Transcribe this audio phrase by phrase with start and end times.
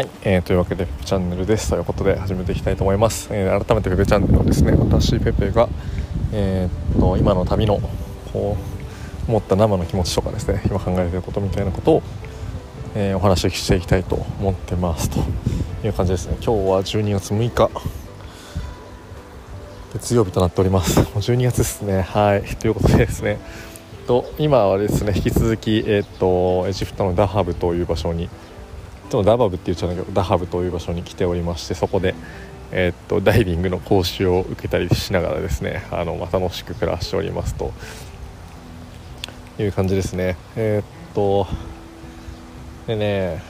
[0.00, 5.68] はい、えー、というわけでペペチャンネルですということで始めていきたいと思います、えー、改めてペペチャンネルはですね私ペペが、
[6.32, 7.80] えー、っと今の旅の
[8.32, 12.02] こう思った生の気持ちとかですね今考えていることみたいなことを、
[12.94, 15.18] えー、お話ししていきたいと思ってますと
[15.86, 16.36] いう感じですね。
[16.36, 17.70] 今日は12月6日
[19.92, 20.98] 月曜日となっております。
[20.98, 22.00] もう12月ですね。
[22.00, 22.42] はい。
[22.56, 23.38] ということでですね
[24.06, 28.30] と今はですね引き続き、えー、っとエジプトのダハブという場所に
[29.10, 32.14] つもダバブって言っちゃうんだけどダハブという場所に来ておりましてそこで、
[32.70, 37.72] えー、っとダイビングの講習を受けたりしながらですねあの、まあ、楽しく暮らしておりますと
[39.58, 40.36] いう感じですね。
[40.56, 41.46] えー、っと
[42.86, 43.42] でね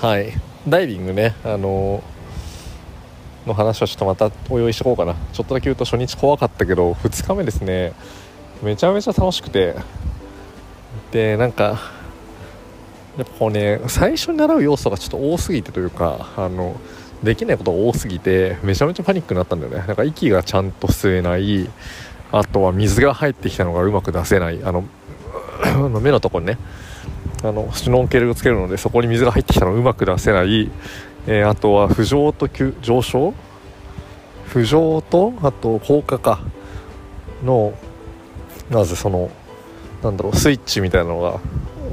[0.00, 0.32] はい。
[0.66, 2.02] ダイビングねあの
[3.46, 5.14] の話はちょっとまたお用意してこうかな。
[5.32, 7.92] ちょっとだけ言うと初日怖かったけど2日目ですね
[8.62, 9.76] めちゃめちゃ楽しくて。
[11.12, 12.01] でなんか
[13.16, 16.80] やっぱこうね最初に習う要素がちょっと多すぎてというかあの
[17.22, 19.86] できないことが多すぎてめちゃめちゃパニックになったんだよね。
[19.86, 21.68] なんか息がちゃんと吸えない。
[22.32, 24.64] あとは水が入ってきたのがうまく出せない。
[24.64, 24.84] あの
[26.00, 26.58] 目のとこにね
[27.44, 30.70] あのシュノーケルをつけるのでそこに水が入ってきたのをうまく出せない、
[31.26, 32.48] えー、あとは浮上と
[32.80, 33.34] 上昇？
[34.48, 36.40] 浮上とあと降下か。
[37.44, 37.74] の
[38.70, 39.30] まずその
[40.02, 41.40] なんだろうスイッチみたいなのが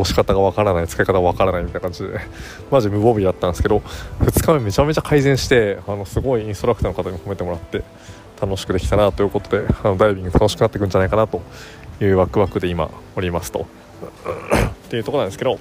[0.00, 2.20] 押し方がわからない使い方がわからないみたいな感じで。
[2.70, 3.82] マジ無防備だったんですけど
[4.20, 7.82] 2日目めちゃめちゃ改善してあのすごいインストラクターの方に褒めてもらって
[8.40, 11.42] 楽しくできたなということであのダイビング楽しくなっていくんじゃないかなと
[12.00, 13.66] いうワクワクで今おりますと。
[14.86, 15.58] っていうところなんですけど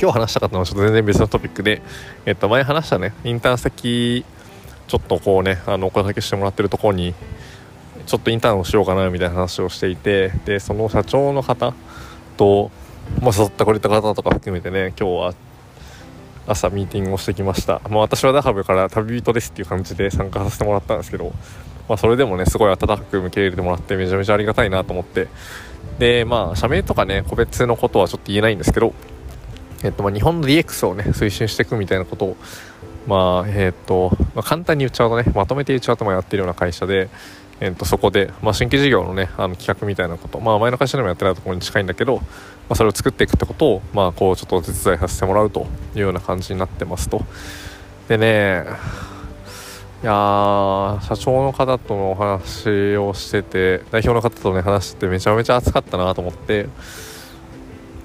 [0.00, 1.82] 今日話したかったのはちょっと全然別のトピックで、
[2.24, 4.24] えっと、前話したねインターン先
[4.86, 7.14] ちょっとこうねあのお声掛けしてもらってるところに
[8.06, 11.74] ちょっとインターンをしようかなみたいな話をしていてでその社長の方
[12.36, 12.70] と
[13.20, 15.34] まあ、誘ってくれた方とか含めてね今日は
[16.46, 21.32] 朝ミーティングをしてきました、まあ、私はダハブから旅人ですっていう感じで参加させてもらったんですけど、
[21.88, 25.28] まあ、それでもねすごい温かく受け入れてもらってめちゃめちゃありがたいなと思って。
[25.98, 28.94] でまあ社名とかね個別のことはちょっと言えないんですけど、
[29.84, 32.36] えっと、まあ日本の DX をね推進していくみたいなことを
[33.06, 37.08] まあえっと、まあ、簡単に言っちゃうとねまとめて言っちゃうともやってるような会社で
[37.64, 42.24] えー、とそこで、まあ、新規事業の,、ね、あの企画みたいなこと、まあ、前の会社でもやってないところに近いんだけど、ま
[42.70, 47.22] あ、それを作っていくってことを、まあ、こうちょっとお手伝いさせてもらうというような感じになってますと。
[48.08, 48.64] でね
[50.02, 56.66] いや社長の方とのお話をしてて代表の方とね話しててめちゃめちゃ熱かったなと思って、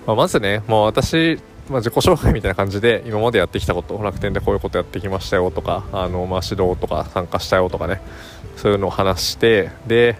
[0.05, 8.01] まあ、まずねもう私まあ、自己紹介みたいな感じで今までやってきたこと楽天でこういうことやってきましたよとかあの、まあ、指導とか参加したよとかね
[8.55, 10.17] そういうのを話してで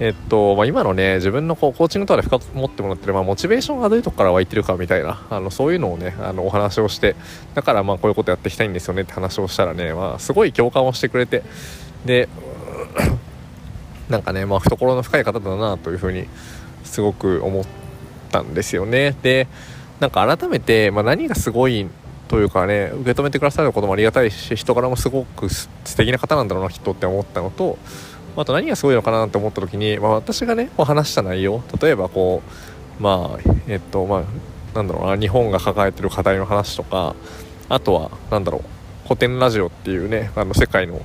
[0.00, 7.16] えっとまあ、今のね自分のこうコーチングとかで深く持ってもらってる、まあ、モチベーションがどういうとこから湧いてるかみたいなあのそういうのをねあのお話をして
[7.54, 11.42] だからまあこういうことやっていきたいんですよねって話をしたらね、まあ、すごい共感をしてくれて
[12.04, 12.28] で
[14.08, 16.28] なんかね、まあ、懐の深い方だなというふうに
[16.84, 17.64] すごく思っ
[18.30, 19.16] たんですよね。
[19.22, 19.48] で
[20.00, 21.88] なんか改めて、まあ、何がすごい
[22.28, 27.78] というかね受け止めてくださることもありがたいし人柄もすごく素敵な方なんだろうな人って思ったのと
[28.36, 32.42] あと何がすごいのかなって思った時に、まあ、私がね話した内容例えばこ
[33.00, 34.22] うまあえっとまあ
[34.76, 37.16] なんだろうな日本が抱えてる課題の話とか
[37.68, 38.62] あとはなんだろう
[39.04, 41.00] 古典ラジオっていうねあの世界の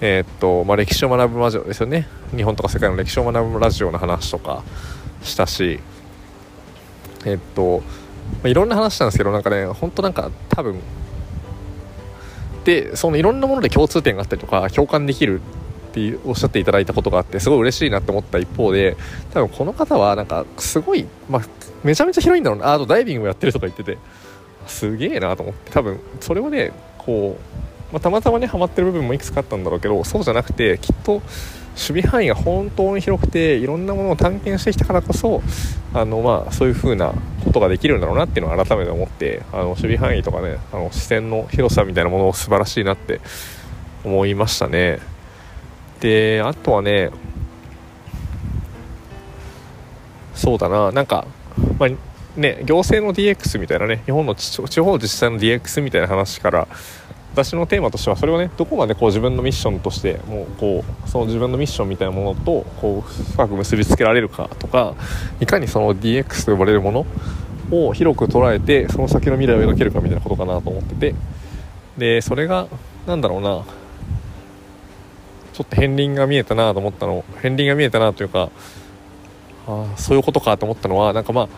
[0.00, 2.06] え、っとまあ、歴史を学ぶラジオですよね。
[2.36, 4.62] 日本とか世界の歴史を学ぶラジオの話とか
[5.22, 5.80] したし
[7.24, 7.82] え、っと
[8.44, 10.80] あ、いろんな話なんですけどなんかね本当なんか多分
[12.64, 18.96] でそのいろんなもので共通点があったりとか共感できるっておっしゃっていただいたことがあってすごい嬉しいなって思った一方で
[19.32, 21.42] 多分この方はなんかすごい、まあ、
[21.84, 22.74] めちゃめちゃ広いんだろうな。
[22.74, 23.98] あとダイビングもやってるとか言ってて
[24.66, 27.38] すげえなと思って多分それをねこ
[27.90, 31.22] う、まあ、たまたまねハマってる部分もいくつかあったんだろうけどそうじゃなくてきっと
[31.76, 35.42] 守備範囲が本当に広くていろんなものを探検してきたからこそ
[35.96, 43.22] あの、まあ、そういう風なことができるんだろうなっていうのを改めて思ってあの守備範囲とかねあの視線の広さみたいなものを素晴らしいなって
[44.04, 45.00] 思いましたね。
[46.00, 47.10] であとはね
[50.34, 51.26] そうだななんか、
[51.78, 51.88] まあ
[52.38, 56.68] ね、行政の DX みたいなね日本の地方自治体の DX みたいな話から
[57.36, 64.94] 私のテーマとしてはそれをねどこまでこう自分のミッションとしてもうこうその自分のミッションみたいなものとこう深く結びつけられるかとか
[65.38, 67.06] いかにその DX と呼ばれるもの
[67.70, 71.14] を広く捉えてその先の未来を描けるかみたいなことかなと思ってて。
[71.98, 72.68] でそれが
[73.06, 73.64] 何だろうな。
[75.54, 78.50] ちょっと片鱗が見えたなと思ったの片鱗が見えたなというか
[79.66, 81.48] あそういうことかと思ったのはなんかまあ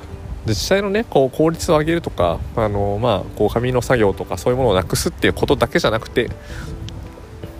[0.47, 6.31] 自治体のねこう効率を上げるとかあの、まあ、こう紙の作業とかそういうものをなくすっていうことだけじゃなくて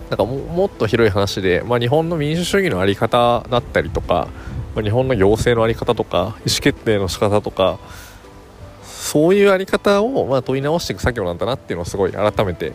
[0.09, 4.27] なんかもっと広い話で、まあ、日本の民主主義の在り方だったりとか、
[4.75, 7.79] まあ、日本の行政の在り方とか意思決定の仕方とか
[8.83, 12.73] そういう在り方をま問い直していく作業なんだなっていうのをすごい改めて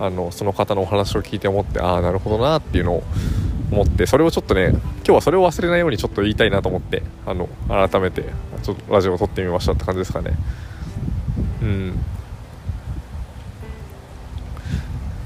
[0.00, 3.02] あのその方のお話を聞いて思ってああなるほどなっていうのを
[3.72, 8.24] 思ってそれをちょっとね今日はそれを忘れないようにちょっと言いたいなと思ってあの改めて
[8.62, 10.32] ちょっとラジオを撮ってみましたって感じですかね。
[11.62, 11.98] うん。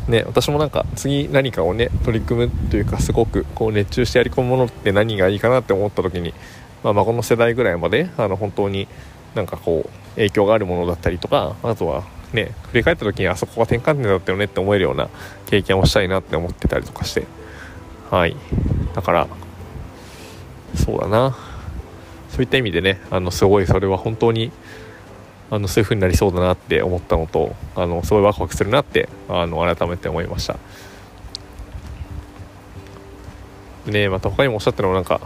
[0.08, 6.32] ね私もなんか次何かをね取り組むというかすごくこう熱中してやり込むものって何がいいかなって思った時に、
[6.84, 8.86] まあ、孫の世代ぐらいまであの本当に
[9.34, 15.08] なんかこう影響があるものだったりとかあとはね振り返った時にあそこが転換点だったよねって思えるような
[15.46, 17.26] 経験をしたいなって思ってたりとかして。
[18.10, 18.36] はい。
[18.94, 19.28] だから
[20.74, 21.36] そうだな。
[22.30, 24.52] そういった意味でねあのすごいそれは本当に
[25.50, 30.58] あのそういう風になりそうだなって思ったのとあのすごいワクワクするなってあの改めて思いました。
[33.86, 35.20] ねまた他にもおっしゃったのはなんか、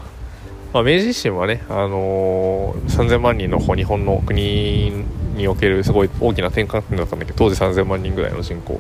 [0.73, 5.05] まあ、明治維新はね、あのー、3000万人の日本の国
[5.35, 8.79] におけるすごい大きな転換点だったんだけど当時3000万人ぐらいの人口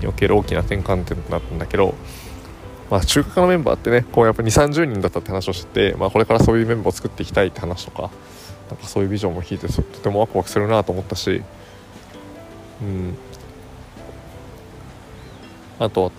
[0.00, 1.94] における大きな転換点だったんだけど
[2.90, 8.10] まあ、中華のメンバーってねこうやっぱ2 3 0人だったって話をしてて、まあ、これからそういうメンバーを作っていきたいって話とか
[8.68, 11.42] なんかそういうビジョンも聞いてとてもワクワクするなと思ったし、
[12.82, 13.14] うん、
[15.78, 16.10] あと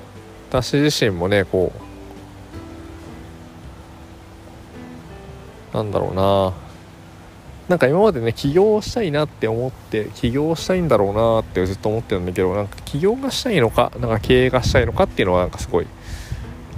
[0.50, 1.74] 私自身もねこ
[5.74, 6.54] うなんだろうな。
[7.70, 15.88] なんか今までね起業したいなって思って起業したいんだろうなってずっと思ってるんだけどなんか起業がしたいのかなんか経営がしたいのかっていうのはなんかすごい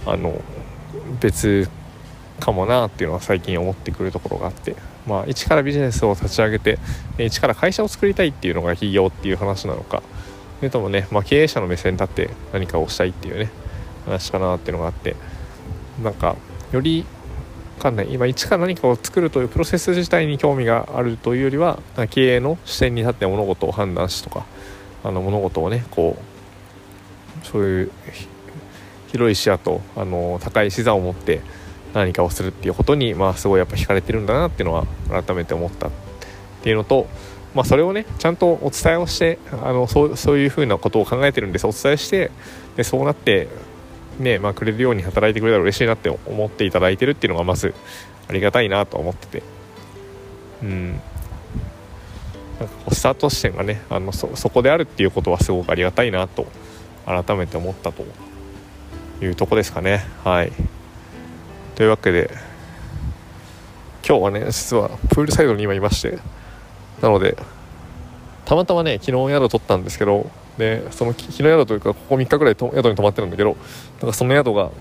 [0.05, 0.41] あの
[1.19, 1.69] 別
[2.39, 4.75] かもなっていうのは最近思ってくるところがあって
[5.07, 6.79] まあ一からビジネスを立ち上げて
[7.17, 10.01] 一から会社を作りたいっていうのが企業っていう話なのか
[10.59, 13.49] それともね、まあ、経営者の目線に立って何かをしたいっていうね
[14.05, 15.15] 話かなっていうのがあって
[16.01, 16.35] なんか
[16.71, 17.05] より
[17.83, 18.13] かんない。
[18.13, 21.79] 今一から何かを作るというプロセス自体に興味があるというよりは
[22.09, 24.45] 経営の視点に立って物事を判断しとか
[25.03, 26.17] あの物事をねこ
[27.43, 27.91] うそういう
[29.13, 31.41] 広い視野とあの高い視座を持って
[31.93, 35.91] 何かをするっていうことに、まあ、すごいやっぱ惹かれてるんだなっていうのは改めて思ったっ
[36.63, 37.07] ていうのと、
[37.53, 42.31] まあ、それをねちゃんとお伝えをしてあのそうそういうふうなことを考えてるんですお伝えして
[42.75, 43.47] でそうなって
[44.19, 47.73] ねまあ、くれるように働いてくれたら嬉しいなって思っていただいてるっていうのがまず
[48.29, 49.43] ありがたいなと思ってて。
[50.61, 51.01] うん。
[52.91, 56.45] スタート地点がねあのそこであるっていうことはすごくありがたいなと
[57.05, 58.05] 改めて思ったと。
[59.23, 60.05] いうとこですかね。
[60.23, 60.51] はい。
[61.75, 62.29] というわけで
[64.07, 66.19] 今日はね実はプールサイドに今いまして
[67.01, 67.37] なので
[68.45, 73.57] たまたまね昨日宿取ったんですけどでその日宿というかここ3日ぐらいと宿に泊まってるんだけど
[74.01, 74.71] なんかその宿が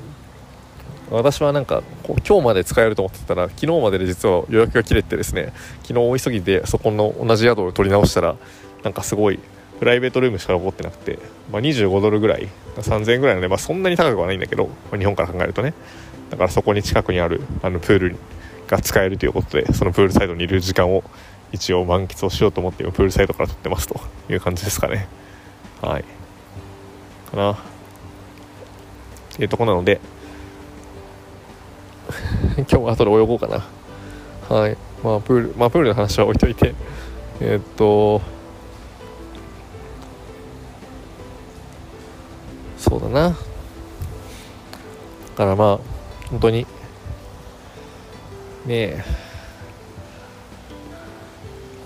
[1.10, 1.82] 私はなんか
[2.28, 5.52] 今日まで使えると思ってたら昨日までで実は予約が切れてですね
[5.82, 8.36] 昨日大急ぎでそこの同じ宿を取り直したら
[8.82, 9.38] なんかすごい
[9.82, 11.18] プライベートルームしか残ってなくて、
[11.50, 12.46] まあ、25ドルぐらい
[12.76, 15.74] 3000円ぐらいなので、まあ、そんなに高くはないんだけど、まあ、日本から考えるとね。
[16.30, 18.16] だからそこに近くにあるあのプール
[18.68, 21.02] が使えるということでそのプールサイドにいる時間を
[21.50, 25.08] 一応満喫をしようと思ってプールサイドから撮ってますという感じですかね。
[25.80, 26.04] はい。
[27.32, 27.52] かな。
[27.54, 27.56] っ
[29.34, 29.98] ていうとこなので。
[32.54, 33.66] 今日は後で泳ごうかな。
[34.48, 34.76] はい。
[35.02, 36.72] まあプールまあプールの話は置いといて。
[37.40, 38.22] えー、っと
[42.82, 43.28] そうだな。
[43.30, 43.36] だ
[45.36, 45.78] からまあ
[46.30, 46.66] 本当に。
[48.66, 49.04] ねえ。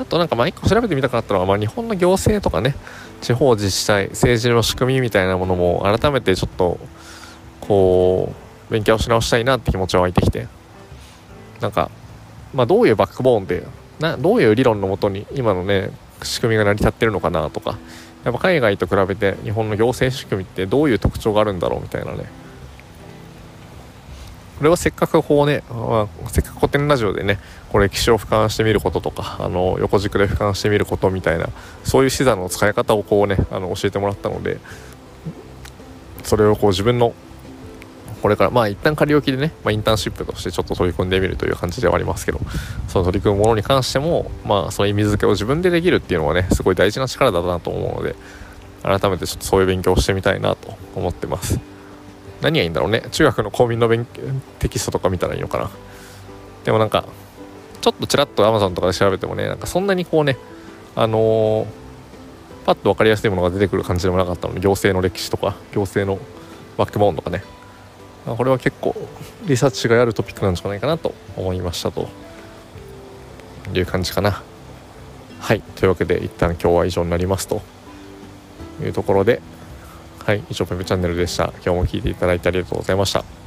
[0.01, 2.75] あとなんかまあ一個調べてみたかったのは、まあ、日本の行政とかね。
[3.21, 6.79] 地方自治体政治の仕組みみたいなものも改めてちょっと
[7.63, 8.33] こ
[8.69, 10.49] う勉強し直したいなって気持ちは湧いてきて。
[11.61, 11.91] なんか
[12.55, 13.67] まあどういうバックボーンで
[14.01, 15.91] などういう理論のもとに今のね
[16.23, 17.77] 仕組みが成り立ってるのかなとか。
[18.27, 22.27] やっぱ海外と比べて日本の行政仕組みってどういう特徴があるんだろうみたいなね。
[24.59, 27.39] これはせっかくこうね、まあ、せっかく古典ラジオでね
[27.71, 31.51] これ歴史を俯瞰してみることとかあの横軸で俯瞰してみることみたいな
[31.85, 34.59] そういう視座の使い方をこうねあの教えてもらったので
[36.25, 37.15] それをこう自分の
[38.27, 42.41] これからまあ一旦仮置きでね、まあ、インターンシップとしてちょっと取り組んでみるという感じではありますけど
[42.89, 48.17] その取り組むものに関してもまあその意味付けを自分でできるっていうのはねすごい大事な力だなと思うので
[48.83, 51.61] 改めてちょっとそういう勉強をしてみたいなと思ってます。
[52.41, 53.05] 何がいいんだろうね。
[53.13, 54.23] 中学の公民の勉強
[54.59, 55.71] テキストとか見たらいいのかな。
[56.65, 57.05] でもなんか
[57.81, 60.37] ちょっとちらっと Amazon とかで調べてもねなんかそんなにこうね
[60.97, 61.67] あのー、
[62.65, 64.55] パッと分かりやすいものが出てくる感じでもなかったの。
[64.55, 66.21] で行政の歴史とか行政の
[66.77, 67.45] バックボーンとかね。
[68.35, 68.95] これは結構
[69.45, 72.09] リサーチがやるトピックなんじゃないかなと思いましたと。
[73.75, 74.43] いう感じかな。
[75.41, 75.61] はい。
[75.61, 77.63] というわけで一旦今日は以上になりますと
[78.81, 79.41] いうところで
[80.25, 80.43] はい。
[80.51, 81.53] 以上ペペチャンネルでした。
[81.65, 83.46] 今日も聴いていただいてありがとうございました。